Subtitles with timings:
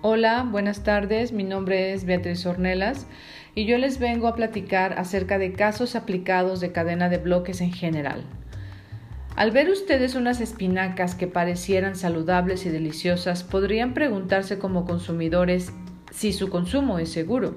[0.00, 1.32] Hola, buenas tardes.
[1.32, 3.08] Mi nombre es Beatriz Ornelas
[3.56, 7.72] y yo les vengo a platicar acerca de casos aplicados de cadena de bloques en
[7.72, 8.22] general.
[9.34, 15.72] Al ver ustedes unas espinacas que parecieran saludables y deliciosas, podrían preguntarse como consumidores
[16.12, 17.56] si su consumo es seguro.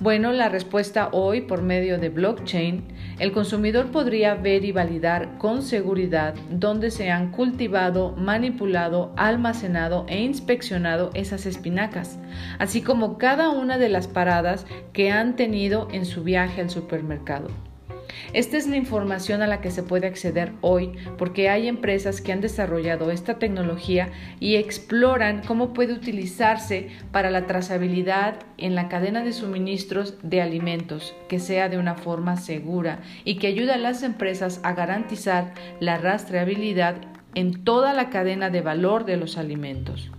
[0.00, 2.84] Bueno, la respuesta hoy por medio de blockchain,
[3.20, 10.20] el consumidor podría ver y validar con seguridad dónde se han cultivado, manipulado, almacenado e
[10.20, 12.18] inspeccionado esas espinacas,
[12.58, 17.48] así como cada una de las paradas que han tenido en su viaje al supermercado.
[18.32, 22.32] Esta es la información a la que se puede acceder hoy porque hay empresas que
[22.32, 29.22] han desarrollado esta tecnología y exploran cómo puede utilizarse para la trazabilidad en la cadena
[29.22, 34.02] de suministros de alimentos, que sea de una forma segura y que ayude a las
[34.02, 36.96] empresas a garantizar la rastreabilidad
[37.34, 40.10] en toda la cadena de valor de los alimentos.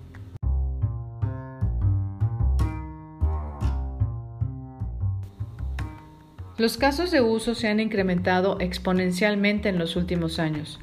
[6.56, 10.80] Los casos de uso se han incrementado exponencialmente en los últimos años,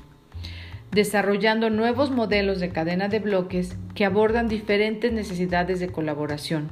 [0.90, 6.70] desarrollando nuevos modelos de cadena de bloques que abordan diferentes necesidades de colaboración,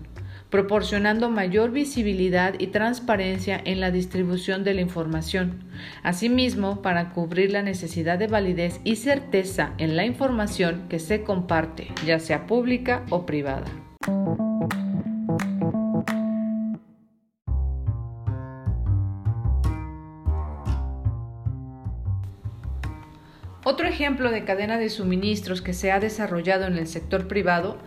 [0.51, 5.63] proporcionando mayor visibilidad y transparencia en la distribución de la información,
[6.03, 11.87] asimismo para cubrir la necesidad de validez y certeza en la información que se comparte,
[12.05, 13.67] ya sea pública o privada.
[23.65, 27.79] Otro ejemplo de cadena de suministros que se ha desarrollado en el sector privado,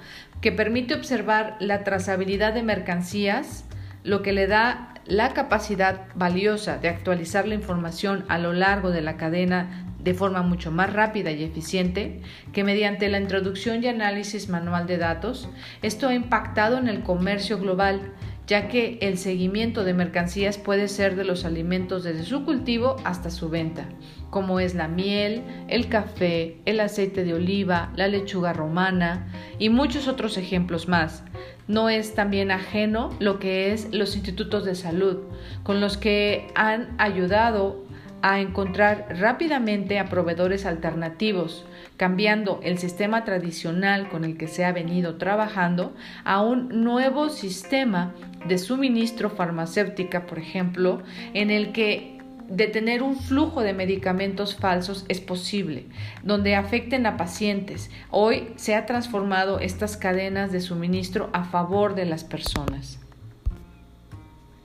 [0.42, 3.66] que permite observar la trazabilidad de mercancías,
[4.04, 9.02] lo que le da la capacidad valiosa de actualizar la información a lo largo de
[9.02, 12.22] la cadena de forma mucho más rápida y eficiente
[12.54, 15.50] que mediante la introducción y análisis manual de datos.
[15.82, 18.14] Esto ha impactado en el comercio global,
[18.48, 23.30] ya que el seguimiento de mercancías puede ser de los alimentos desde su cultivo hasta
[23.30, 23.88] su venta,
[24.30, 29.28] como es la miel, el café, el aceite de oliva, la lechuga romana
[29.60, 31.24] y muchos otros ejemplos más.
[31.68, 35.20] No es también ajeno lo que es los institutos de salud,
[35.64, 37.86] con los que han ayudado
[38.22, 41.66] a encontrar rápidamente a proveedores alternativos,
[41.98, 45.94] cambiando el sistema tradicional con el que se ha venido trabajando
[46.24, 48.14] a un nuevo sistema
[48.48, 51.02] de suministro farmacéutica, por ejemplo,
[51.34, 55.86] en el que detener un flujo de medicamentos falsos es posible,
[56.24, 57.90] donde afecten a pacientes.
[58.10, 63.01] Hoy se ha transformado estas cadenas de suministro a favor de las personas.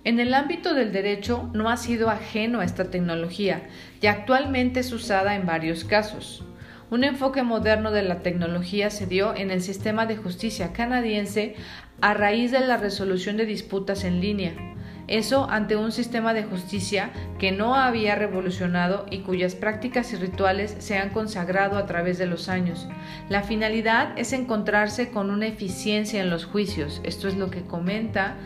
[0.06, 3.62] En el ámbito del derecho no ha sido ajeno a esta tecnología
[4.00, 6.44] y actualmente es usada en varios casos.
[6.90, 11.56] Un enfoque moderno de la tecnología se dio en el sistema de justicia canadiense
[12.00, 14.52] a raíz de la resolución de disputas en línea.
[15.08, 20.76] Eso ante un sistema de justicia que no había revolucionado y cuyas prácticas y rituales
[20.78, 22.86] se han consagrado a través de los años.
[23.28, 27.00] La finalidad es encontrarse con una eficiencia en los juicios.
[27.02, 28.36] Esto es lo que comenta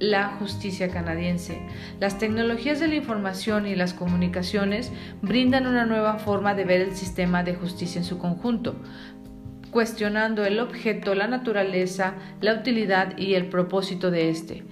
[0.00, 1.60] la justicia canadiense.
[2.00, 4.90] Las tecnologías de la información y las comunicaciones
[5.22, 8.74] brindan una nueva forma de ver el sistema de justicia en su conjunto,
[9.70, 14.64] cuestionando el objeto, la naturaleza, la utilidad y el propósito de éste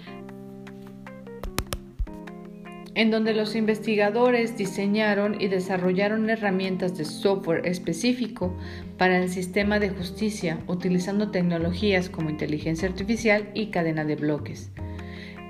[2.99, 8.59] en donde los investigadores diseñaron y desarrollaron herramientas de software específico
[8.97, 14.73] para el sistema de justicia utilizando tecnologías como inteligencia artificial y cadena de bloques.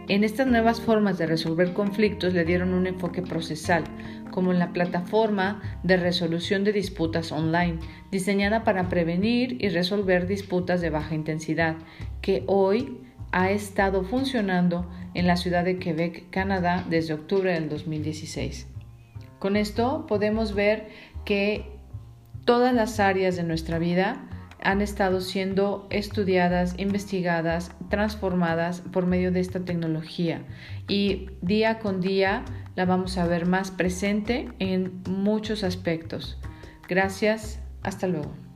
[0.08, 3.84] En estas nuevas formas de resolver conflictos le dieron un enfoque procesal,
[4.30, 7.78] como en la plataforma de resolución de disputas online,
[8.10, 11.76] diseñada para prevenir y resolver disputas de baja intensidad,
[12.22, 13.02] que hoy
[13.32, 18.66] ha estado funcionando en la ciudad de Quebec, Canadá, desde octubre del 2016.
[19.38, 20.88] Con esto podemos ver
[21.26, 21.66] que
[22.46, 24.26] todas las áreas de nuestra vida
[24.62, 30.42] han estado siendo estudiadas, investigadas, transformadas por medio de esta tecnología
[30.88, 32.44] y día con día
[32.74, 36.38] la vamos a ver más presente en muchos aspectos.
[36.88, 38.47] Gracias, hasta luego.